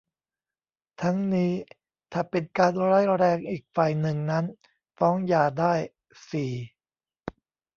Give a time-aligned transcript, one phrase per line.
[1.01, 1.51] ทั้งนี้
[2.11, 4.45] ถ้าเป็นการร้ายแรงอีกฝ่ายหนึ่งนั้น
[4.97, 5.73] ฟ้องหย่าได้
[6.29, 6.51] สี่